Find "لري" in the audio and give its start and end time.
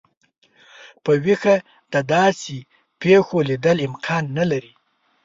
4.51-4.73